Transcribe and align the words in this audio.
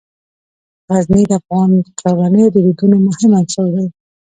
غزني 0.91 1.23
د 1.29 1.31
افغان 1.41 1.71
کورنیو 1.99 2.47
د 2.53 2.57
دودونو 2.65 2.97
مهم 3.07 3.31
عنصر 3.39 3.67
دی. 3.75 3.87